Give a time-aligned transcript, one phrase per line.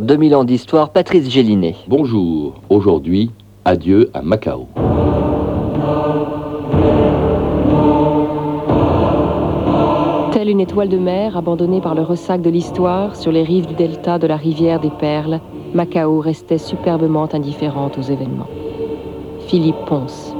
[0.00, 1.76] 2000 ans d'histoire, Patrice Gélinet.
[1.86, 3.30] Bonjour, aujourd'hui,
[3.64, 4.66] adieu à Macao.
[10.32, 13.74] Telle une étoile de mer abandonnée par le ressac de l'histoire sur les rives du
[13.74, 15.40] delta de la rivière des Perles,
[15.74, 18.48] Macao restait superbement indifférente aux événements.
[19.48, 20.34] Philippe Ponce.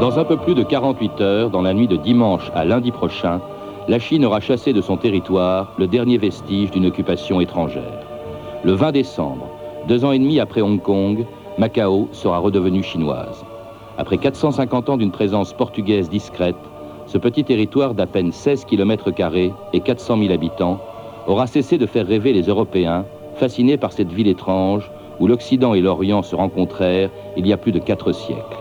[0.00, 3.40] Dans un peu plus de 48 heures, dans la nuit de dimanche à lundi prochain,
[3.88, 8.06] la Chine aura chassé de son territoire le dernier vestige d'une occupation étrangère.
[8.64, 9.48] Le 20 décembre,
[9.88, 11.26] deux ans et demi après Hong Kong,
[11.58, 13.44] Macao sera redevenue chinoise.
[13.98, 16.56] Après 450 ans d'une présence portugaise discrète,
[17.08, 19.08] ce petit territoire d'à peine 16 km
[19.72, 20.78] et 400 000 habitants
[21.26, 23.06] aura cessé de faire rêver les Européens,
[23.36, 27.72] fascinés par cette ville étrange où l'Occident et l'Orient se rencontrèrent il y a plus
[27.72, 28.58] de quatre siècles.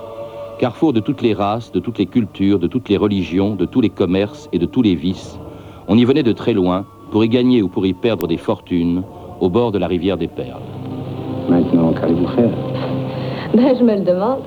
[0.59, 3.81] Carrefour de toutes les races, de toutes les cultures, de toutes les religions, de tous
[3.81, 5.37] les commerces et de tous les vices,
[5.89, 9.03] on y venait de très loin pour y gagner ou pour y perdre des fortunes
[9.41, 10.61] au bord de la rivière des Perles.
[11.49, 12.49] Maintenant, qu'allez-vous faire?
[13.53, 14.39] Ben, je me le demande.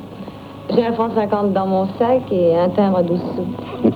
[0.75, 3.89] J'ai un franc 50 dans mon sac et un timbre à 12 sous.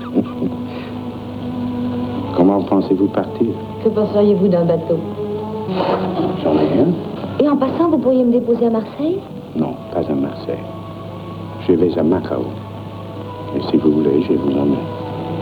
[2.36, 3.46] Comment pensez-vous partir?
[3.84, 4.98] Que penseriez-vous d'un bateau?
[6.42, 7.44] J'en ai un.
[7.44, 9.20] Et en passant, vous pourriez me déposer à Marseille?
[9.54, 10.58] Non, pas à Marseille.
[11.68, 12.42] Je vais à Macao.
[13.56, 14.78] Et si vous voulez, je vous emmène.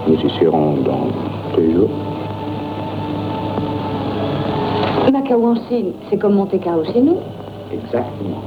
[0.06, 1.06] Nous y serons dans
[1.56, 1.90] deux jours.
[5.10, 7.16] Macao en Chine, c'est comme Monte-Carlo chez nous.
[7.72, 8.42] Exactement.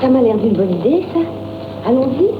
[0.00, 1.20] Ça m'a l'air d'une bonne idée, ça.
[1.86, 2.30] Allons-y.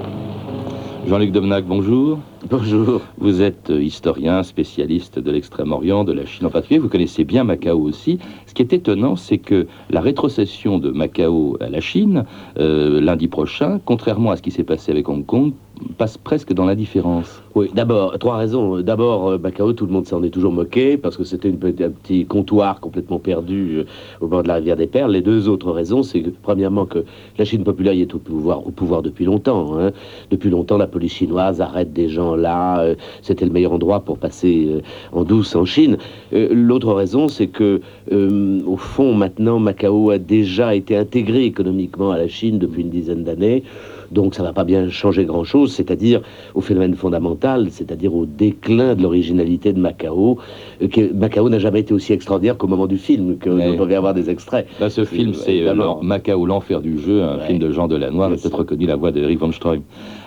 [1.07, 2.19] Jean-Luc Domnac, bonjour.
[2.49, 3.03] Bonjour.
[3.19, 6.81] Vous êtes euh, historien, spécialiste de l'Extrême-Orient, de la Chine en particulier.
[6.81, 8.19] Vous connaissez bien Macao aussi.
[8.47, 12.25] Ce qui est étonnant, c'est que la rétrocession de Macao à la Chine,
[12.59, 15.53] euh, lundi prochain, contrairement à ce qui s'est passé avec Hong Kong,
[15.97, 17.43] passe presque dans l'indifférence.
[17.55, 18.81] Oui, d'abord, trois raisons.
[18.81, 21.53] D'abord, euh, Macao, tout le monde s'en est toujours moqué parce que c'était un
[21.91, 23.85] petit comptoir complètement perdu euh,
[24.21, 25.13] au bord de la rivière des Perles.
[25.13, 27.05] Les deux autres raisons, c'est que, premièrement que
[27.39, 29.79] la Chine populaire y est au pouvoir, au pouvoir depuis longtemps.
[29.79, 29.93] Hein.
[30.31, 32.81] Depuis longtemps, la police chinoise arrête des gens là.
[32.81, 35.97] Euh, c'était le meilleur endroit pour passer en douce en Chine.
[36.33, 37.81] L'autre raison, c'est que,
[38.11, 43.25] au fond, maintenant, Macao a déjà été intégré économiquement à la Chine depuis une dizaine
[43.25, 43.63] d'années.
[44.11, 46.21] Donc ça ne va pas bien changer grand-chose, c'est-à-dire
[46.55, 50.39] au phénomène fondamental, c'est-à-dire au déclin de l'originalité de Macao.
[50.83, 53.95] Euh, que Macao n'a jamais été aussi extraordinaire qu'au moment du film, que on devait
[53.95, 54.67] avoir des extraits.
[54.81, 58.27] Là, ce film, euh, c'est euh, Macao, l'enfer du jeu, un film de Jean Delannoy,
[58.27, 59.83] a peut-être reconnu la voix de Eric von Stroheim.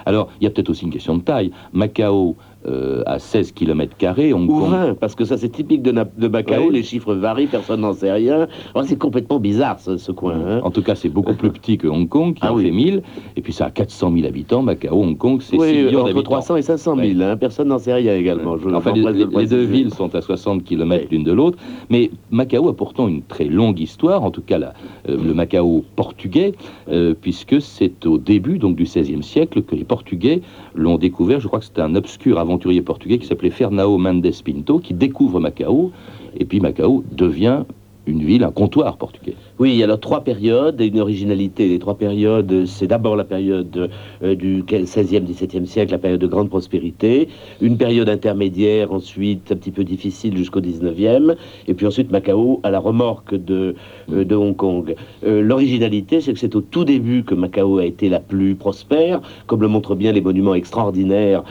[0.06, 1.52] Alors, il y a peut-être aussi une question de taille.
[1.74, 3.96] Macao, euh, à 16 km,
[4.34, 7.94] Ou 20, parce que ça c'est typique de, de Macao, les chiffres varient, personne n'en
[7.94, 8.47] sait rien.
[8.84, 10.34] c'est complètement bizarre ce, coin.
[10.34, 10.62] Hein.
[10.63, 13.03] En tout cas, c'est beaucoup plus petit que Hong Kong, qui ah en fait 1000,
[13.36, 14.63] et puis ça a 400 000 habitants.
[14.63, 17.38] Macao, Hong Kong, c'est 6 millions entre 300 et 500 000, hein.
[17.38, 18.57] personne n'en sait rien également.
[18.74, 21.58] enfin, les, deux villes sont à 60 km l'une de l'autre,
[21.90, 24.72] mais Macao a pourtant une très longue histoire, en tout cas euh,
[25.08, 26.53] le Macao portugais,
[26.90, 30.42] euh, puisque c'est au début donc du XVIe siècle que les Portugais
[30.75, 31.40] l'ont découvert.
[31.40, 35.40] Je crois que c'était un obscur avant portugais qui s'appelait Fernao Mendes Pinto, qui découvre
[35.40, 35.92] Macao,
[36.38, 37.64] et puis Macao devient
[38.06, 39.36] une ville, un comptoir portugais.
[39.59, 41.68] Oui, alors trois périodes et une originalité.
[41.68, 43.90] Les trois périodes, c'est d'abord la période
[44.22, 47.28] euh, du 16e, 17e siècle, la période de grande prospérité,
[47.59, 51.35] une période intermédiaire, ensuite un petit peu difficile jusqu'au 19e,
[51.68, 53.73] et puis ensuite Macao à la remorque de,
[54.12, 54.94] euh, de Hong Kong.
[55.25, 59.22] Euh, l'originalité, c'est que c'est au tout début que Macao a été la plus prospère,
[59.47, 61.44] comme le montrent bien les monuments extraordinaires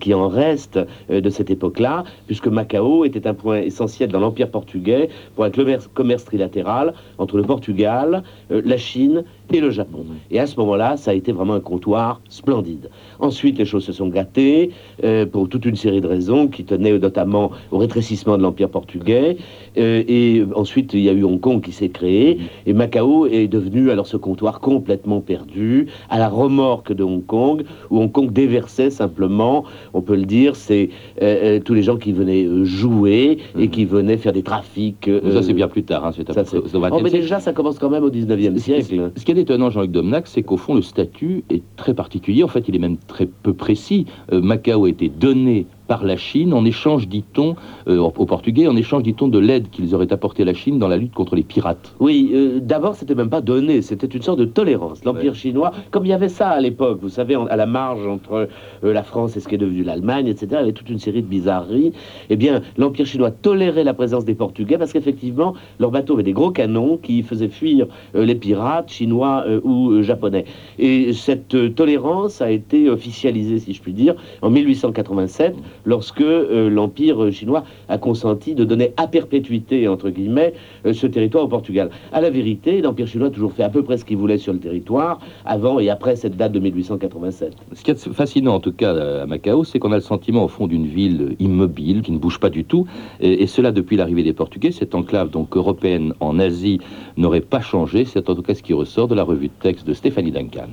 [0.00, 5.08] qui en restent de cette époque-là, puisque Macao était un point essentiel dans l'Empire portugais
[5.34, 5.50] pour un
[5.94, 9.22] commerce trilatéral entre le Portugal, euh, la Chine
[9.52, 10.06] et le Japon.
[10.30, 12.90] Et à ce moment-là, ça a été vraiment un comptoir splendide.
[13.20, 14.70] Ensuite, les choses se sont gâtées
[15.04, 19.36] euh, pour toute une série de raisons qui tenaient notamment au rétrécissement de l'Empire portugais.
[19.76, 22.38] Euh, et ensuite, il y a eu Hong Kong qui s'est créé.
[22.66, 27.64] Et Macao est devenu alors ce comptoir complètement perdu, à la remorque de Hong Kong,
[27.90, 30.88] où Hong Kong déversait simplement, on peut le dire, c'est
[31.22, 35.10] euh, tous les gens qui venaient jouer et qui venaient faire des trafics.
[35.32, 36.06] ça, c'est bien plus tard.
[36.06, 39.90] Hein, ça, ça, oh, mais déjà, ça commence quand même au 19e siècle étonnant, Jean-Luc
[39.90, 42.42] Domnac, c'est qu'au fond, le statut est très particulier.
[42.44, 44.06] En fait, il est même très peu précis.
[44.32, 47.56] Euh, Macao a été donné par la Chine en échange, dit-on,
[47.88, 50.88] euh, aux Portugais, en échange, dit-on, de l'aide qu'ils auraient apporté à la Chine dans
[50.88, 51.94] la lutte contre les pirates.
[52.00, 55.04] Oui, euh, d'abord, c'était même pas donné, c'était une sorte de tolérance.
[55.04, 58.06] L'Empire chinois, comme il y avait ça à l'époque, vous savez, en- à la marge
[58.06, 58.48] entre
[58.84, 60.98] euh, la France et ce qui est devenu l'Allemagne, etc., il y avait toute une
[60.98, 61.92] série de bizarreries.
[62.30, 66.32] Eh bien, l'Empire chinois tolérait la présence des Portugais parce qu'effectivement, leurs bateaux avaient des
[66.32, 70.44] gros canons qui faisaient fuir euh, les pirates chinois ou japonais.
[70.78, 75.54] Et cette tolérance a été officialisée, si je puis dire, en 1887,
[75.84, 80.54] lorsque euh, l'Empire chinois a consenti de donner à perpétuité, entre guillemets,
[80.86, 81.90] euh, ce territoire au Portugal.
[82.12, 84.52] À la vérité, l'Empire chinois a toujours fait à peu près ce qu'il voulait sur
[84.52, 87.52] le territoire, avant et après cette date de 1887.
[87.72, 90.48] Ce qui est fascinant, en tout cas, à Macao, c'est qu'on a le sentiment, au
[90.48, 92.86] fond, d'une ville immobile, qui ne bouge pas du tout.
[93.20, 94.72] Et, et cela depuis l'arrivée des Portugais.
[94.72, 96.80] Cette enclave, donc, européenne en Asie,
[97.16, 98.04] n'aurait pas changé.
[98.04, 100.68] C'est en tout cas ce qui ressort de la revue de texte de Stéphanie Duncan.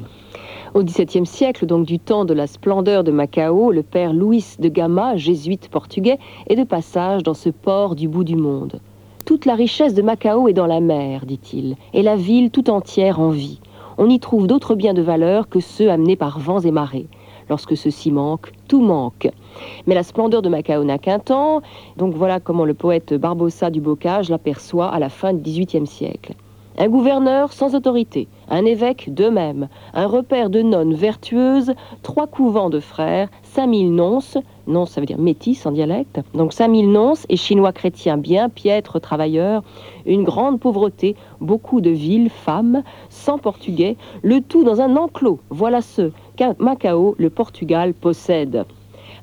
[0.74, 4.70] Au XVIIe siècle, donc du temps de la splendeur de Macao, le père Luis de
[4.70, 8.80] Gama, jésuite portugais, est de passage dans ce port du bout du monde.
[9.26, 13.20] Toute la richesse de Macao est dans la mer, dit-il, et la ville tout entière
[13.20, 13.60] en vie.
[13.98, 17.08] On y trouve d'autres biens de valeur que ceux amenés par vents et marées.
[17.50, 19.30] Lorsque ceci manque, tout manque.
[19.88, 21.62] Mais la splendeur de Macao n'a qu'un temps,
[21.98, 26.34] donc voilà comment le poète Barbossa du Bocage l'aperçoit à la fin du XVIIIe siècle.
[26.78, 32.70] Un gouverneur sans autorité, un évêque de même, un repère de nonnes vertueuses, trois couvents
[32.70, 34.38] de frères, 5000 nonces,
[34.68, 39.00] nonces ça veut dire métis en dialecte, donc 5000 nonces et chinois chrétiens bien piètres
[39.00, 39.64] travailleurs,
[40.06, 45.82] une grande pauvreté, beaucoup de villes, femmes, sans portugais, le tout dans un enclos, voilà
[45.82, 48.66] ce qu'à Macao le Portugal possède.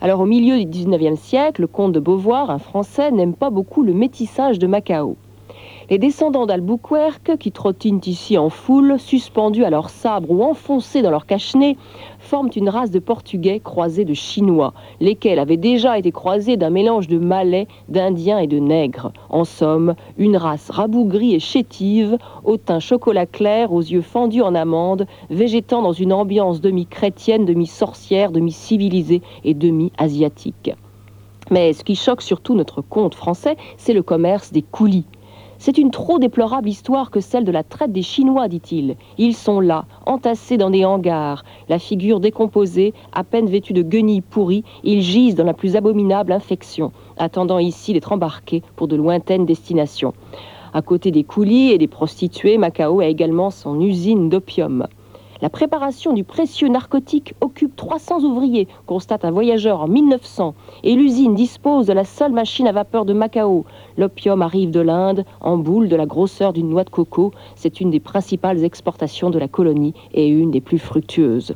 [0.03, 3.83] Alors au milieu du 19e siècle, le comte de Beauvoir, un Français, n'aime pas beaucoup
[3.83, 5.17] le métissage de Macao.
[5.91, 11.11] Les descendants d'Albuquerque, qui trottinent ici en foule, suspendus à leurs sabres ou enfoncés dans
[11.11, 11.77] leurs cache-nez,
[12.19, 17.09] forment une race de Portugais croisés de Chinois, lesquels avaient déjà été croisés d'un mélange
[17.09, 19.13] de Malais, d'Indiens et de Nègres.
[19.31, 24.55] En somme, une race rabougrie et chétive, au teint chocolat clair, aux yeux fendus en
[24.55, 30.73] amande, végétant dans une ambiance demi-chrétienne, demi-sorcière, demi-civilisée et demi-asiatique.
[31.51, 35.07] Mais ce qui choque surtout notre comte français, c'est le commerce des coulis.
[35.61, 38.95] C'est une trop déplorable histoire que celle de la traite des Chinois, dit-il.
[39.19, 44.21] Ils sont là, entassés dans des hangars, la figure décomposée, à peine vêtue de guenilles
[44.21, 49.47] pourries, ils gisent dans la plus abominable infection, attendant ici d'être embarqués pour de lointaines
[49.47, 50.15] destinations.
[50.73, 54.87] À côté des coulis et des prostituées, Macao a également son usine d'opium.
[55.41, 61.37] La préparation du précieux narcotique occupe 300 ouvriers, constate un voyageur en 1900, et l'usine
[61.37, 63.65] dispose de la seule machine à vapeur de Macao.
[63.97, 67.33] L'opium arrive de l'Inde, en boule de la grosseur d'une noix de coco.
[67.55, 71.55] C'est une des principales exportations de la colonie et une des plus fructueuses.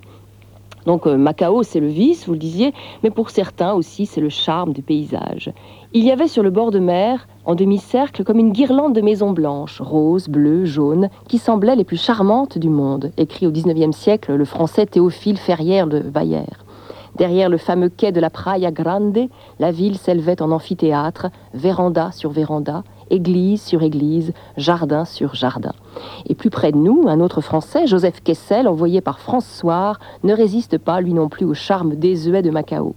[0.86, 4.28] Donc euh, Macao, c'est le vice, vous le disiez, mais pour certains aussi, c'est le
[4.28, 5.52] charme du paysage.
[5.92, 9.32] Il y avait sur le bord de mer, en demi-cercle, comme une guirlande de maisons
[9.32, 14.34] blanches, roses, bleues, jaunes, qui semblaient les plus charmantes du monde, écrit au XIXe siècle
[14.34, 16.46] le français Théophile Ferrière de Bayer.
[17.16, 19.28] Derrière le fameux quai de la Praia Grande,
[19.58, 25.72] la ville s'élevait en amphithéâtre, véranda sur véranda, église sur église, jardin sur jardin.
[26.26, 30.78] Et plus près de nous, un autre Français, Joseph Kessel, envoyé par François, ne résiste
[30.78, 32.94] pas, lui non plus, au charme désuet de Macao.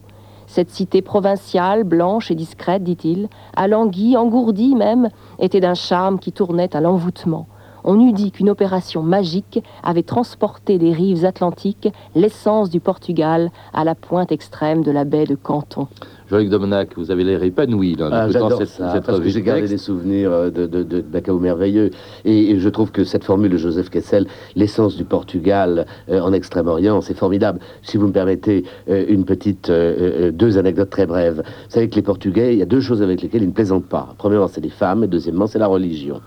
[0.55, 6.73] Cette cité provinciale, blanche et discrète, dit-il, alanguie, engourdie même, était d'un charme qui tournait
[6.73, 7.45] à l'envoûtement.
[7.87, 13.83] On eût dit qu'une opération magique avait transporté des rives atlantiques l'essence du Portugal à
[13.83, 15.87] la pointe extrême de la baie de Canton.
[16.31, 19.29] Jean-Luc Domenac, vous avez l'air épanoui là, Ah, J'adore cette, ça, cette parce que revue
[19.29, 21.91] j'ai de gardé des souvenirs euh, de, de, de Macao merveilleux.
[22.25, 24.25] Et, et je trouve que cette formule de Joseph Kessel,
[24.55, 27.59] l'essence du Portugal euh, en Extrême-Orient, c'est formidable.
[27.83, 31.43] Si vous me permettez euh, une petite, euh, deux anecdotes très brèves.
[31.45, 33.85] Vous savez que les Portugais, il y a deux choses avec lesquelles ils ne plaisantent
[33.85, 34.15] pas.
[34.17, 36.21] Premièrement, c'est les femmes, et deuxièmement, c'est la religion.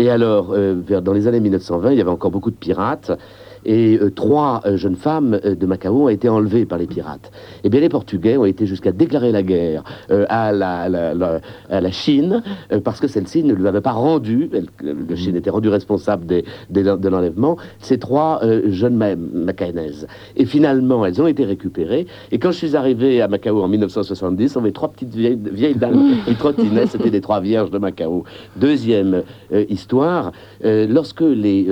[0.00, 3.12] Et alors, euh, dans les années 1920, il y avait encore beaucoup de pirates.
[3.64, 7.30] Et euh, trois euh, jeunes femmes euh, de Macao ont été enlevées par les pirates.
[7.64, 9.84] Eh bien, les Portugais ont été jusqu'à déclarer la guerre
[10.28, 12.42] à, la, la- la- à la Chine
[12.84, 14.66] parce que celle-ci ne lui avait pas rendu, elle-
[15.08, 19.14] la Chine était rendue responsable des- des- de l'enlèvement, ces trois jeunes ma.
[20.36, 22.06] Et finalement, elles ont été récupérées.
[22.32, 25.74] Et quand je suis arrivé à Macao en 1970, on avait trois petites vieilles, vieilles
[25.76, 28.24] dames qui trottinaient, c'était des trois vierges de Macao.
[28.56, 29.22] Deuxième
[29.68, 31.66] histoire, lorsque les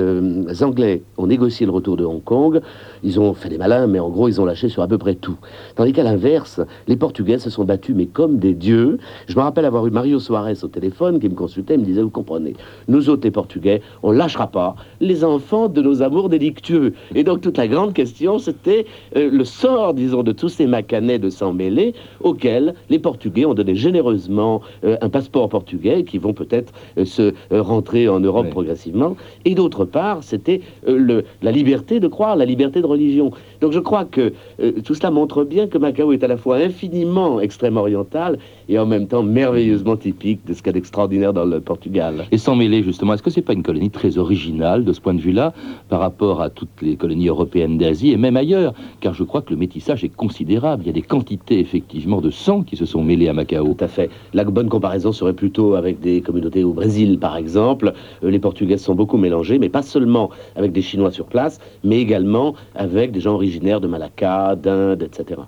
[0.62, 2.60] Anglais ont négocié le autour de Hong Kong.
[3.02, 5.14] Ils ont fait des malins, mais en gros, ils ont lâché sur à peu près
[5.14, 5.38] tout.
[5.76, 8.98] Tandis qu'à l'inverse, les Portugais se sont battus, mais comme des dieux.
[9.26, 12.02] Je me rappelle avoir eu Mario Soares au téléphone qui me consultait, il me disait,
[12.02, 12.54] vous comprenez,
[12.88, 16.94] nous autres, les Portugais, on lâchera pas les enfants de nos amours délictueux.
[17.14, 21.18] Et donc, toute la grande question, c'était euh, le sort, disons, de tous ces macanais
[21.18, 26.32] de sang mêlé auxquels les Portugais ont donné généreusement euh, un passeport portugais qui vont
[26.32, 29.16] peut-être euh, se rentrer en Europe progressivement.
[29.44, 33.30] Et d'autre part, c'était la liberté de croire, la liberté de religion.
[33.60, 34.32] Donc je crois que
[34.84, 38.86] tout cela montre bien que Macao est à la fois infiniment extrême oriental et en
[38.86, 42.26] même temps merveilleusement typique de ce qu'il y a d'extraordinaire dans le Portugal.
[42.30, 45.14] Et sans mêler justement, est-ce que c'est pas une colonie très originale de ce point
[45.14, 45.52] de vue-là
[45.88, 48.74] par rapport à toutes les colonies européennes d'Asie et même ailleurs?
[49.00, 50.82] Car je crois que le métissage est considérable.
[50.84, 53.74] Il y a des quantités effectivement de sang qui se sont mêlées à Macao.
[53.74, 54.10] Tout à fait.
[54.34, 57.92] La bonne comparaison serait plutôt avec des communautés au Brésil par exemple.
[58.22, 62.00] Euh, les Portugais sont beaucoup mélangés, mais pas seulement avec des Chinois sur place, mais
[62.00, 65.40] également avec des gens originaires de Malacca, d'Inde, etc.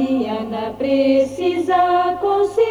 [0.00, 2.70] e Ana precisa considerar.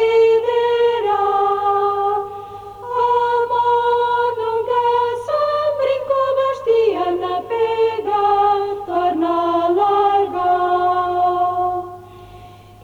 [3.06, 4.84] Amor nunca
[5.26, 8.24] sofre como Bastiana pega,
[8.86, 9.34] torna
[9.78, 10.50] larga.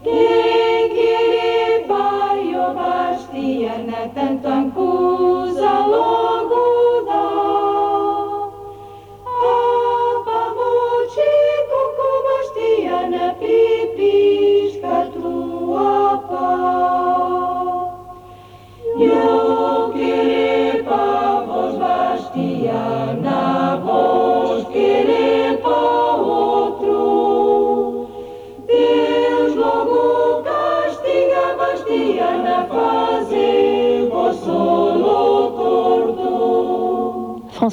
[0.02, 5.25] Quem quer vai o Bastiana tanto ancora.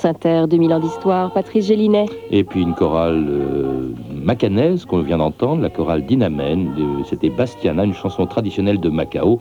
[0.04, 2.06] Inter, 2000 ans d'histoire, Patrice Gélinet.
[2.32, 6.72] Et puis une chorale euh, macanaise qu'on vient d'entendre, la chorale Dinamène,
[7.06, 9.40] c'était Bastiana, une chanson traditionnelle de Macao.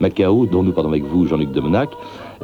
[0.00, 1.90] Macao, dont nous parlons avec vous, Jean-Luc Demenac,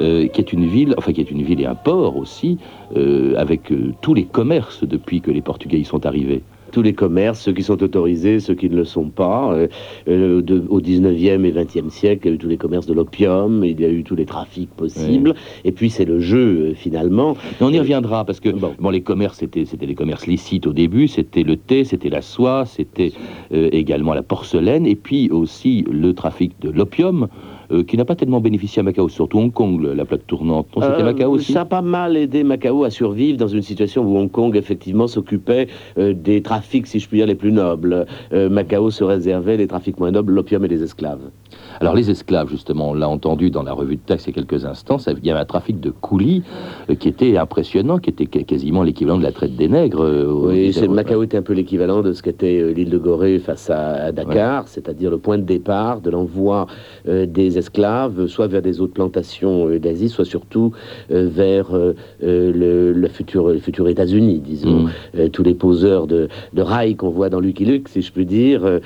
[0.01, 2.59] euh, qui est une ville, enfin qui est une ville et un port aussi,
[2.97, 3.73] euh, avec
[4.03, 7.62] tous les commerces depuis que les Portugais y sont arrivés tous les commerces, ceux qui
[7.62, 9.52] sont autorisés, ceux qui ne le sont pas.
[9.52, 9.68] Euh,
[10.08, 13.64] euh, au 19e et 20e siècle, il y a eu tous les commerces de l'opium,
[13.64, 15.35] il y a eu tous les trafics possibles.
[15.64, 17.37] Et puis c'est le jeu, euh, finalement.
[17.61, 18.90] on y reviendra, parce que bon.
[18.90, 21.08] les commerces, c'était des commerces licites au début.
[21.08, 23.12] C'était le thé, c'était la soie, c'était
[23.50, 27.28] également la porcelaine, et puis aussi le trafic de l'opium.
[27.73, 30.68] Euh, qui n'a pas tellement bénéficié à Macao, surtout Hong Kong, la plaque tournante.
[30.75, 34.02] c'était euh, Macao aussi Ça a pas mal aidé Macao à survivre dans une situation
[34.04, 35.68] où Hong Kong, effectivement, s'occupait
[35.99, 38.06] euh, des trafics, si je puis dire, les plus nobles.
[38.32, 41.30] Macao se réservait les trafics moins nobles, l'opium et les esclaves.
[41.81, 44.43] Alors les esclaves, justement, on l'a entendu dans la revue de texte il y a
[44.43, 46.43] quelques instants, ça, il y avait un trafic de coulis
[46.99, 50.07] qui était impressionnant, qui était quasiment l'équivalent de la traite des nègres.
[50.49, 54.69] oui, Macao était un peu l'équivalent de ce qu'était l'île de Gorée face à, Dakar,
[54.69, 56.67] c'est-à-dire le point de départ de l'envoi
[57.07, 60.73] des esclaves, soit vers des autres plantations euh, d'Asie, soit surtout
[61.11, 64.87] euh, vers euh, le, le, futur, futur États-Unis, disons.
[65.15, 65.29] Mm.
[65.31, 68.81] tous les poseurs de, de rails qu'on voit dans Lucky Luke, si je peux dire,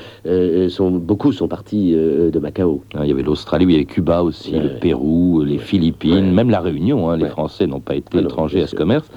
[0.69, 2.60] sont, beaucoup sont partis de Macao.
[2.95, 6.51] Ah, il y avait l'Australie, il y avait Cuba aussi, le Pérou, les Philippines, même
[6.51, 7.11] la Réunion.
[7.11, 9.09] Hein, les Français n'ont pas été étrangers à ce commerce.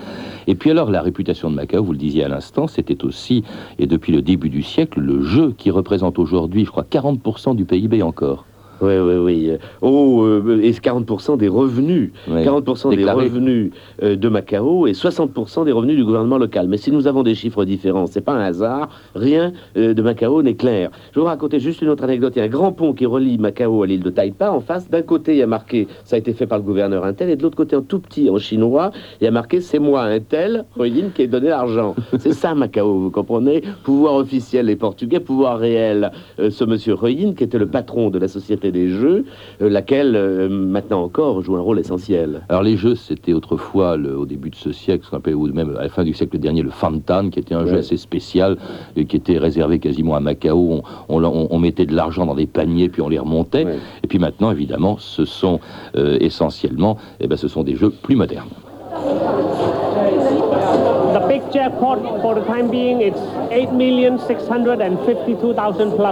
[0.48, 3.44] Et puis alors, la réputation de Macao, vous le disiez à l'instant, c'était aussi,
[3.80, 7.66] et depuis le début du siècle, le jeu qui représente aujourd'hui, je crois, 40% du
[7.66, 8.46] PIB encore.
[8.84, 9.58] Oui, oui, oui.
[9.82, 13.72] Oh, euh, et 40% des revenus, 40% des revenus
[14.02, 16.68] euh, de Macao et 60% des revenus du gouvernement local.
[16.68, 20.44] Mais si nous avons des chiffres différents, c'est pas un hasard, rien euh, de Macao
[20.44, 20.90] n'est clair.
[21.12, 22.34] Je vais vous raconter juste une autre anecdote.
[22.36, 24.52] Il y a un grand pont qui relie Macao à l'île de Taipa.
[24.52, 27.06] En face, d'un côté, il y a marqué, ça a été fait par le gouverneur
[27.06, 29.80] Intel, et de l'autre côté, en tout petit, en chinois, il y a marqué, c'est
[29.80, 31.96] moi, Intel, Ruyin, qui ai donné l'argent.
[32.20, 33.64] c'est ça, Macao, vous comprenez?
[33.86, 38.28] Pouvoir officiel les Portugais, pouvoir réel, ce monsieur Ruyin, qui était le patron de la
[38.28, 39.24] société des jeux,
[39.62, 42.42] euh, laquelle euh, maintenant encore joue un rôle essentiel.
[42.50, 45.76] Alors les jeux, c'était autrefois, au début de ce siècle, ce qu'on appelait, ou même
[45.78, 48.58] à la fin du siècle dernier, le Fantan, qui était un jeu assez spécial,
[48.98, 50.82] et qui était réservé quasiment à Macao.
[51.08, 53.66] On, mettait de l'argent dans des paniers, puis on les remontait.
[54.04, 55.62] Et puis maintenant, évidemment, ce sont
[55.96, 58.50] euh, essentiellement, eh ben, ce sont des jeux plus modernes.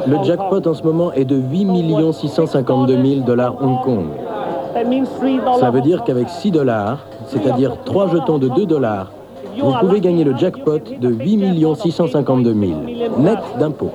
[0.08, 4.06] Le jackpot en ce moment est de 8 652 000 dollars Hong Kong.
[5.60, 9.12] Ça veut dire qu'avec 6 dollars, c'est-à-dire 3 jetons de 2 dollars,
[9.60, 12.72] vous pouvez gagner le jackpot de 8 652 000,
[13.20, 13.92] net d'impôts.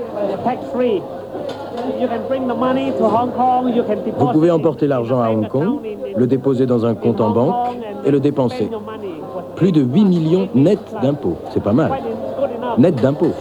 [4.18, 5.78] Vous pouvez emporter l'argent à Hong Kong,
[6.16, 7.54] le déposer dans un compte en banque
[8.04, 8.68] et le dépenser.
[9.56, 11.90] Plus de 8 millions net d'impôts, c'est pas mal.
[12.78, 13.32] Net d'impôts.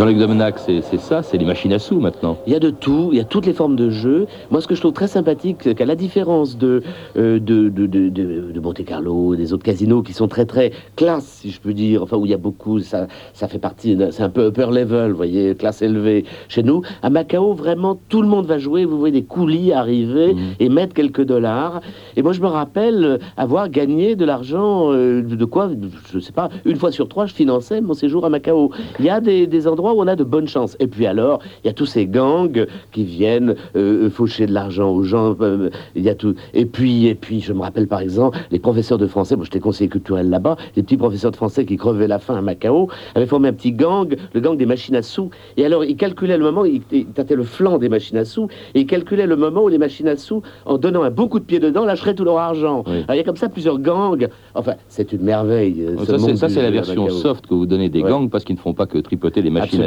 [0.00, 2.38] Jean-Luc Domenac, c'est ça, c'est les machines à sous maintenant.
[2.46, 4.26] Il y a de tout, il y a toutes les formes de jeux.
[4.50, 6.82] Moi, ce que je trouve très sympathique, c'est qu'à la différence de,
[7.18, 11.40] euh, de, de, de, de, Monte Carlo, des autres casinos qui sont très très classe,
[11.42, 14.22] si je peux dire, enfin où il y a beaucoup, ça, ça fait partie, c'est
[14.22, 16.24] un peu upper level, vous voyez, classe élevée.
[16.48, 18.86] Chez nous, à Macao, vraiment, tout le monde va jouer.
[18.86, 20.38] Vous voyez des coulis arriver mmh.
[20.60, 21.82] et mettre quelques dollars.
[22.16, 25.68] Et moi, je me rappelle avoir gagné de l'argent, euh, de quoi,
[26.10, 28.70] je ne sais pas, une fois sur trois, je finançais mon séjour à Macao.
[28.98, 30.76] Il y a des, des endroits où on a de bonnes chances.
[30.80, 34.90] Et puis alors, il y a tous ces gangs qui viennent euh, faucher de l'argent
[34.90, 35.36] aux gens.
[35.40, 36.34] Euh, il y a tout.
[36.54, 39.36] Et puis, et puis, je me rappelle par exemple, les professeurs de français.
[39.36, 40.56] Moi, j'étais conseiller culturel là-bas.
[40.76, 43.72] Les petits professeurs de français qui crevaient la faim à Macao avaient formé un petit
[43.72, 45.30] gang, le gang des machines à sous.
[45.56, 46.64] Et alors, ils calculaient le moment.
[46.64, 46.80] Ils,
[47.14, 50.08] tâtaient le flanc des machines à sous et ils calculaient le moment où les machines
[50.08, 52.82] à sous, en donnant un bon coup de pied dedans, lâcheraient tout leur argent.
[52.86, 54.28] Alors, il y a comme ça plusieurs gangs.
[54.54, 55.80] Enfin, c'est une merveille.
[55.80, 58.74] Euh, ça, c'est la version soft que vous donnez des gangs parce qu'ils ne font
[58.74, 59.84] pas que tripoter des machines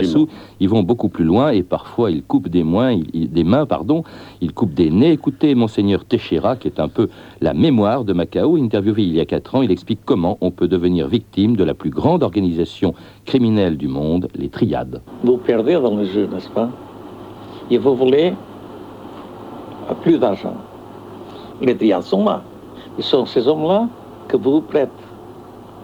[0.60, 4.04] ils vont beaucoup plus loin et parfois ils coupent des, mains, des mains, pardon,
[4.42, 5.12] ils coupent des nez.
[5.12, 7.10] Écoutez Monseigneur Teixeira, qui est un peu
[7.42, 10.68] la mémoire de Macao, interviewé il y a quatre ans, il explique comment on peut
[10.68, 12.94] devenir victime de la plus grande organisation
[13.26, 15.02] criminelle du monde, les triades.
[15.24, 16.70] Vous perdez dans le jeu, n'est-ce pas?
[17.70, 18.34] Et vous voulez
[20.02, 20.56] plus d'argent.
[21.62, 22.44] Les triades sont là.
[22.98, 23.88] Ce sont ces hommes-là
[24.34, 24.92] que vous prêtez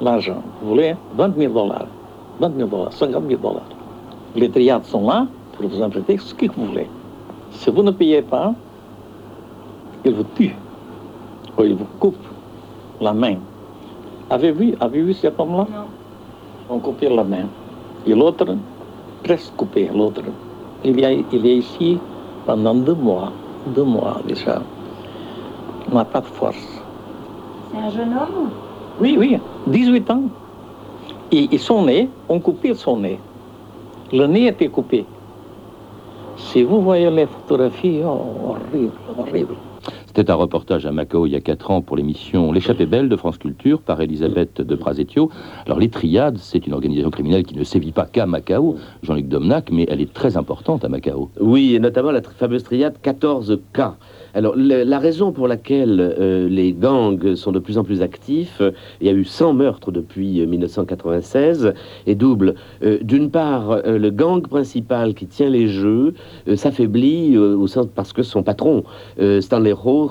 [0.01, 0.41] l'argent.
[0.61, 1.85] Vous voulez 20 000 dollars,
[2.39, 3.69] 20 000 dollars, 50 000 dollars.
[4.35, 6.87] Les triades sont là pour vous emprunter ce que vous voulez.
[7.51, 8.53] Si vous ne payez pas,
[10.03, 10.55] ils vous tuent
[11.57, 12.15] ou ils vous coupent
[12.99, 13.35] la main.
[14.31, 15.67] Avez-vous vu, avez vu cet homme-là?
[16.69, 17.45] On coupé la main.
[18.07, 18.47] Et l'autre,
[19.23, 20.23] presque coupé, l'autre.
[20.83, 21.99] Il, il est ici
[22.47, 23.31] pendant deux mois,
[23.75, 24.61] deux mois déjà.
[25.87, 26.78] Il n'a pas de force.
[27.71, 28.49] C'est un jeune homme
[28.99, 30.23] Oui, oui, 18 ans.
[31.31, 33.19] Et, et son nez, on coupé son nez.
[34.11, 35.05] Le nez était coupé.
[36.37, 39.55] Si vous voyez les photographies, oh, horrible, horrible.
[40.07, 43.15] C'était un reportage à Macao il y a 4 ans pour l'émission L'échappée belle de
[43.15, 45.29] France Culture par Elisabeth de Prasetio.
[45.65, 49.69] Alors les triades, c'est une organisation criminelle qui ne sévit pas qu'à Macao, Jean-Luc Domnac,
[49.71, 51.29] mais elle est très importante à Macao.
[51.39, 53.93] Oui, et notamment la fameuse triade 14K.
[54.39, 58.71] Alors, la raison pour laquelle euh, les gangs sont de plus en plus actifs, euh,
[59.01, 61.71] il y a eu 100 meurtres depuis 1996, euh,
[62.07, 62.55] est double.
[63.01, 66.13] D'une part, le gang principal qui tient les jeux
[66.55, 68.83] s'affaiblit au sens parce que son patron,
[69.41, 70.09] Stanley Ho,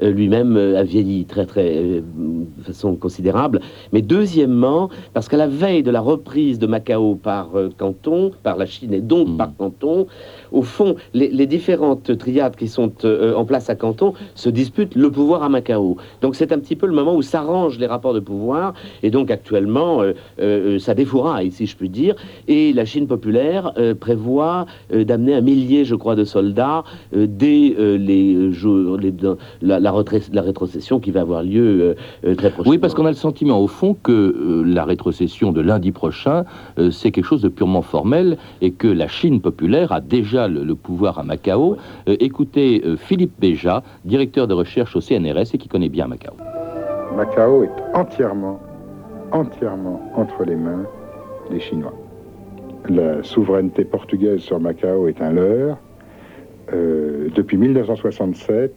[0.00, 3.60] lui-même a vieilli très, très, de façon considérable.
[3.92, 8.66] Mais deuxièmement, parce qu'à la veille de la reprise de Macao par Canton, par la
[8.66, 9.36] Chine et donc hmm.
[9.36, 10.06] par Canton,
[10.50, 12.92] au fond, les, différentes triades qui sont
[13.34, 15.96] en place à Canton se disputent le pouvoir à Macao.
[16.20, 19.30] Donc c'est un petit peu le moment où s'arrangent les rapports de pouvoir, et donc
[19.30, 22.14] actuellement, euh, euh, ça défouraille, si je puis dire,
[22.48, 28.98] et la Chine populaire prévoit d'amener un millier, je crois, de soldats dès les jours,
[29.62, 29.92] la, la,
[30.32, 32.70] la, rétrocession qui va avoir lieu très prochainement.
[32.70, 36.44] Oui, parce qu'on a le sentiment, au fond, que la rétrocession de lundi prochain,
[36.90, 41.18] c'est quelque chose de purement formel, et que la Chine populaire a déjà le, pouvoir
[41.18, 41.76] à Macao.
[42.08, 46.34] Euh, écoutez euh, Philippe Béja, directeur de recherche au CNRS et qui connaît bien Macao.
[47.14, 48.58] Macao est entièrement,
[49.30, 50.84] entièrement entre les mains
[51.48, 51.94] des Chinois.
[52.88, 55.78] La souveraineté portugaise sur Macao est un leurre.
[56.72, 58.74] Euh, depuis 1967,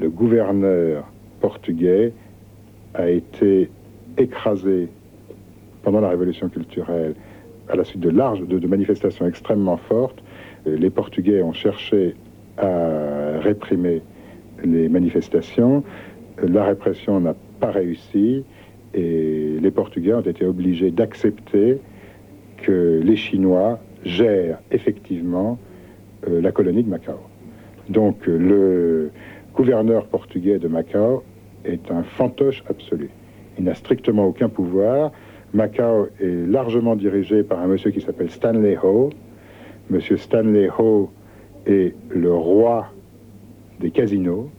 [0.00, 1.02] le gouverneur
[1.40, 2.12] portugais
[2.94, 3.72] a été
[4.18, 4.88] écrasé
[5.82, 7.16] pendant la révolution culturelle
[7.68, 10.22] à la suite de larges de manifestations extrêmement fortes
[10.66, 12.14] les Portugais ont cherché
[12.58, 14.02] à réprimer
[14.64, 15.84] les manifestations.
[16.42, 18.44] La répression n'a pas réussi
[18.94, 21.78] et les Portugais ont été obligés d'accepter
[22.58, 25.58] que les Chinois gèrent effectivement
[26.28, 27.18] euh, la colonie de Macao.
[27.88, 29.10] Donc le
[29.54, 31.22] gouverneur portugais de Macao
[31.64, 33.10] est un fantoche absolu.
[33.58, 35.12] Il n'a strictement aucun pouvoir.
[35.54, 39.10] Macao est largement dirigé par un monsieur qui s'appelle Stanley Ho,
[39.90, 40.00] M.
[40.16, 41.10] Stanley Ho
[41.66, 42.88] est le roi
[43.80, 44.50] des casinos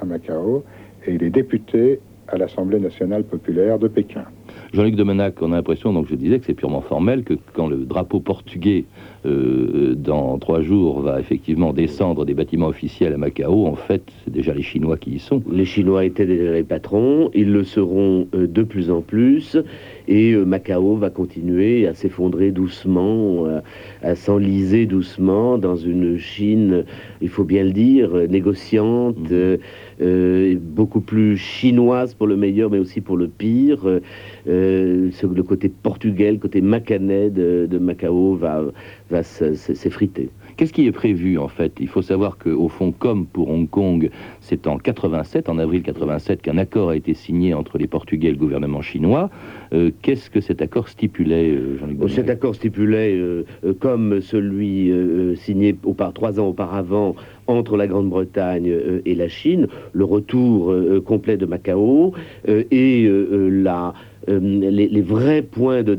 [0.00, 0.64] à Macao
[1.06, 4.24] et il est député à l'Assemblée nationale populaire de Pékin.
[4.72, 7.78] Jean-Luc Domenac, on a l'impression, donc je disais que c'est purement formel, que quand le
[7.78, 8.84] drapeau portugais,
[9.26, 14.32] euh, dans trois jours, va effectivement descendre des bâtiments officiels à Macao, en fait, c'est
[14.32, 15.42] déjà les Chinois qui y sont.
[15.50, 19.58] Les Chinois étaient déjà les patrons, ils le seront euh, de plus en plus,
[20.06, 23.46] et Macao va continuer à s'effondrer doucement,
[24.02, 26.84] à s'enliser doucement dans une Chine,
[27.20, 29.58] il faut bien le dire, négociante, mmh.
[30.00, 34.00] Beaucoup plus chinoise pour le meilleur, mais aussi pour le pire.
[34.46, 40.30] le côté portugais, le côté macanais de, Macao va s'effriter.
[40.56, 41.72] Qu'est-ce qui est prévu en fait?
[41.80, 44.10] Il faut savoir qu'au fond, comme pour Hong Kong,
[44.40, 48.32] c'est en 87, en avril 87, qu'un accord a été signé entre les Portugais et
[48.32, 49.30] le gouvernement chinois.
[49.72, 53.44] Euh, qu'est-ce que cet accord stipulait, euh, Jean-Luc Cet accord stipulait, euh,
[53.78, 54.92] comme celui
[55.36, 55.76] signé
[56.14, 57.14] trois ans auparavant
[57.46, 58.72] entre la Grande-Bretagne
[59.04, 62.14] et la Chine, le retour complet de Macao
[62.46, 63.94] et la
[64.30, 65.96] euh, les, vrais points de,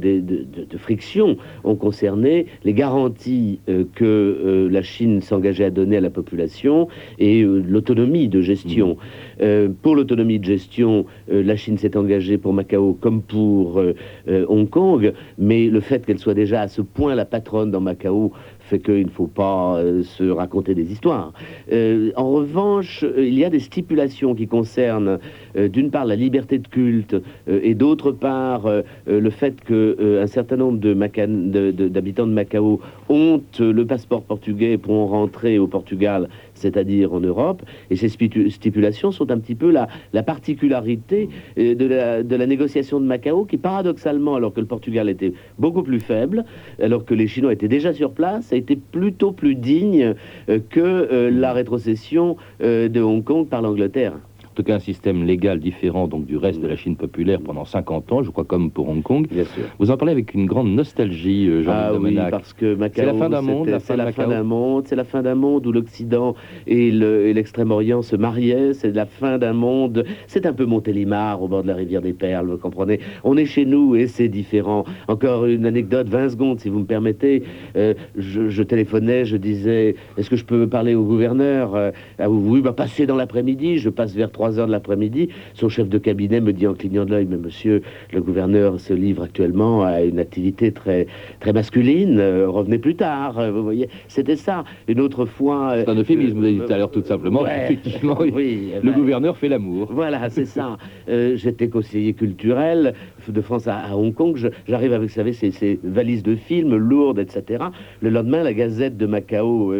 [0.77, 6.09] friction ont concerné les garanties euh, que euh, la Chine s'engageait à donner à la
[6.09, 6.87] population
[7.19, 8.97] et l'autonomie de gestion.
[9.41, 9.73] Mmh.
[9.81, 13.81] pour l'autonomie de gestion, la Chine s'est engagée pour Macao comme pour
[14.27, 18.31] Hong Kong, mais le fait qu'elle soit déjà à ce point la patronne dans Macao
[18.71, 21.33] fait qu'il ne faut pas euh, se raconter des histoires.
[21.71, 25.19] Euh, en revanche, euh, il y a des stipulations qui concernent
[25.55, 27.15] d'une part la liberté de culte
[27.47, 28.69] et d'autre part
[29.07, 32.79] le fait qu'un certain nombre d'habitants de, Macao
[33.09, 36.29] ont le passeport portugais pourront rentrer au Portugal
[36.61, 37.61] c'est-à-dire en Europe.
[37.89, 43.05] Et ces stipulations sont un petit peu la, la particularité euh, de la, négociation de
[43.05, 46.45] Macao, qui paradoxalement, alors que le Portugal était beaucoup plus faible,
[46.81, 50.15] alors que les Chinois étaient déjà sur place, a été plutôt plus digne
[50.49, 54.13] euh, que euh, la rétrocession de Hong Kong par l'Angleterre
[54.55, 58.11] tout cas un système légal différent donc du reste de la Chine populaire pendant 50
[58.11, 59.27] ans, je crois comme pour Hong Kong.
[59.29, 59.63] Bien sûr.
[59.79, 63.05] Vous en parlez avec une grande nostalgie, euh, Jean-Luc Ah oui, parce que Macao, c'est
[63.05, 65.71] la fin d'un monde, c'est la fin d'un monde, c'est la fin d'un monde où
[65.71, 66.35] l'Occident
[66.67, 71.63] et l'Extrême-Orient se mariaient, c'est la fin d'un monde, c'est un peu Montélimar au bord
[71.63, 74.85] de la rivière des Perles, vous comprenez On est chez nous et c'est différent.
[75.07, 77.43] Encore une anecdote, 20 secondes si vous me permettez.
[77.75, 81.75] Euh, je, téléphonais, je disais, est-ce que je peux parler au gouverneur?
[81.75, 85.69] Euh, ah, Oui, bah passez dans l'après-midi, je passe vers 3 heures de l'après-midi, son
[85.69, 87.81] chef de cabinet me dit en clignant de l'œil, mais monsieur,
[88.13, 91.07] le gouverneur se livre actuellement à une activité très,
[91.39, 93.89] très masculine, euh, revenez plus tard, euh, vous voyez.
[94.07, 94.63] C'était ça.
[94.87, 95.73] Une autre fois...
[95.77, 97.45] C'est un euphémisme, vous avez dit tout à l'heure tout simplement.
[97.45, 99.89] effectivement, oui, le gouverneur fait l'amour.
[99.91, 100.77] Voilà, c'est ça.
[101.09, 102.93] Euh, j'étais conseiller culturel
[103.29, 104.51] de France à, Hong Kong.
[104.67, 107.65] J'arrive avec, vous savez, ces, valises de films lourdes, etc.
[108.01, 109.73] Le lendemain, la Gazette de Macao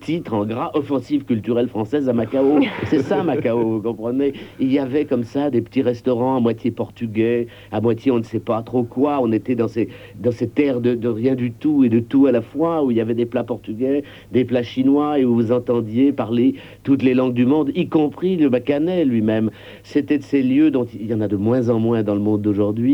[0.00, 2.60] titre en gras Offensive culturelle française à Macao.
[2.84, 6.70] C'est ça, Macao, vous comprenez il y avait comme ça des petits restaurants à moitié
[6.70, 9.18] portugais, à moitié on ne sait pas trop quoi.
[9.22, 9.88] On était dans ces,
[10.20, 12.96] dans ces terres de, rien du tout et de tout à la fois, où il
[12.96, 17.14] y avait des plats portugais, des plats chinois, et où vous entendiez parler toutes les
[17.14, 19.50] langues du monde, y compris le bacanet lui-même.
[19.82, 22.20] C'était de ces lieux dont il y en a de moins en moins dans le
[22.20, 22.85] monde d'aujourd'hui,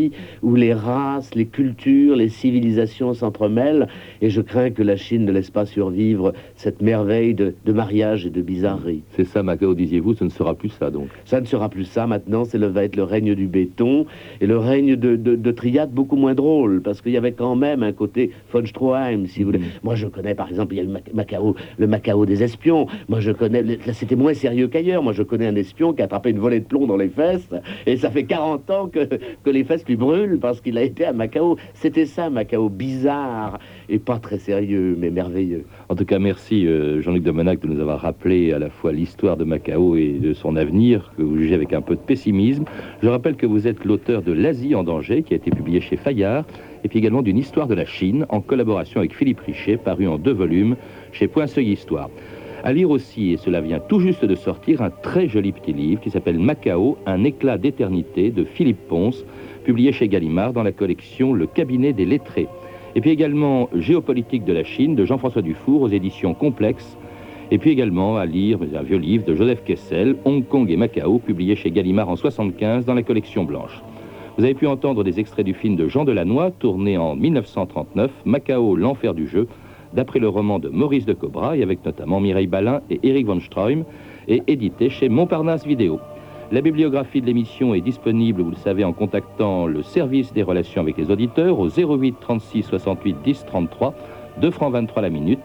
[0.43, 3.89] où les races, les cultures, les civilisations s'entremêlent,
[4.21, 8.27] et je crains que la Chine ne laisse pas survivre cette merveille de, de mariage
[8.27, 9.03] et de bizarrerie.
[9.17, 11.09] C'est ça, Macao, disiez-vous, ce ne sera plus ça, donc.
[11.25, 14.07] Ça ne sera plus ça maintenant, c'est le, va être le règne du béton
[14.41, 17.83] et le règne de, de, triade beaucoup moins drôle parce qu'il y avait quand même
[17.83, 19.59] un côté von Stroheim, si vous voulez.
[19.59, 19.65] Mhm.
[19.83, 22.87] Moi, je connais par exemple, il y a le Macao, le Macao des espions.
[23.09, 25.03] Moi, je connais, là, c'était moins sérieux qu'ailleurs.
[25.03, 27.49] Moi, je connais un espion qui a attrapé une volée de plomb dans les fesses
[27.87, 29.05] et ça fait 40 ans que,
[29.45, 31.57] que les fesses lui brûlent parce qu'il a été à Macao.
[31.75, 35.65] C'était ça, Macao, bizarre et pas très sérieux, mais merveilleux.
[35.89, 39.37] En tout cas, merci euh, Jean-Luc Domenac de nous avoir rappelé à la fois l'histoire
[39.37, 42.65] de Macao et de son avenir que vous jugez avec un peu de pessimisme.
[43.03, 45.97] Je rappelle que vous êtes l'auteur de L'Asie en danger, qui a été publié chez
[45.97, 46.45] Fayard,
[46.85, 50.19] et puis également d'une histoire de la Chine, en collaboration avec Philippe Richet, paru en
[50.19, 50.77] deux volumes
[51.13, 52.11] chez Point Seuil Histoire.
[52.65, 56.01] À lire aussi, et cela vient tout juste de sortir, un très joli petit livre
[56.01, 59.25] qui s'appelle Macao, un éclat d'éternité de Philippe Ponce,
[59.63, 62.49] publié chez Gallimard dans la collection Le cabinet des lettrés.
[62.95, 66.97] Et puis également Géopolitique de la Chine de Jean-François Dufour aux éditions Complexes,
[67.51, 71.19] et puis également à lire un vieux livre de Joseph Kessel, Hong Kong et Macao,
[71.19, 73.83] publié chez Gallimard en 75 dans la collection blanche.
[74.39, 78.77] Vous avez pu entendre des extraits du film de Jean Delannoy, tourné en 1939, Macao,
[78.77, 79.47] l'enfer du jeu,
[79.93, 83.41] d'après le roman de Maurice de Cobra, et avec notamment Mireille Balin et Eric von
[83.41, 83.85] Stroheim,
[84.29, 86.01] et édité chez Montparnasse Vidéo.
[86.53, 90.83] La bibliographie de l'émission est disponible, vous le savez, en contactant le service des relations
[90.83, 93.95] avec les auditeurs au 08 36 68 10 33,
[94.43, 95.41] 2 francs 23 la minute,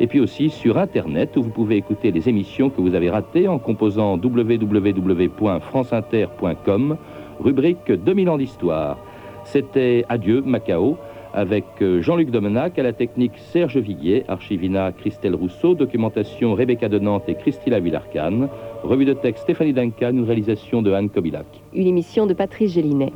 [0.00, 3.48] et puis aussi sur Internet où vous pouvez écouter les émissions que vous avez ratées
[3.48, 6.96] en composant www.franceinter.com,
[7.40, 8.98] rubrique 2000 ans d'histoire.
[9.44, 10.98] C'était Adieu Macao
[11.32, 16.98] avec euh, Jean-Luc Domenac, à la technique Serge Viguier, Archivina Christelle Rousseau, documentation Rebecca de
[16.98, 18.48] Nantes et Christila Villarcan,
[18.82, 21.46] revue de texte Stéphanie Duncan, une réalisation de Anne Kobilac.
[21.74, 23.12] Une émission de Patrice Gélinet.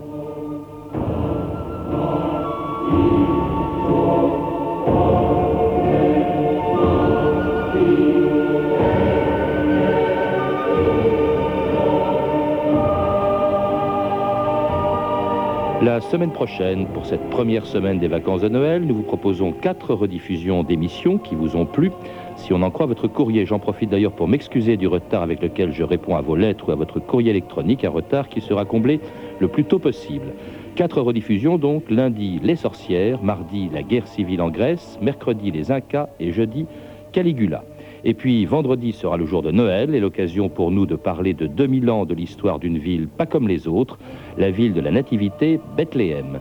[15.94, 19.94] La semaine prochaine, pour cette première semaine des vacances de Noël, nous vous proposons quatre
[19.94, 21.92] rediffusions d'émissions qui vous ont plu.
[22.35, 25.72] Si on en croit votre courrier, j'en profite d'ailleurs pour m'excuser du retard avec lequel
[25.72, 28.98] je réponds à vos lettres ou à votre courrier électronique, un retard qui sera comblé
[29.38, 30.33] le plus tôt possible.
[30.74, 36.09] Quatre rediffusions donc, lundi Les Sorcières, mardi La guerre civile en Grèce, mercredi Les Incas
[36.18, 36.66] et jeudi
[37.12, 37.62] Caligula.
[38.07, 41.47] Et puis vendredi sera le jour de Noël et l'occasion pour nous de parler de
[41.47, 43.99] 2000 ans de l'histoire d'une ville pas comme les autres,
[44.37, 46.40] la ville de la Nativité, Bethléem.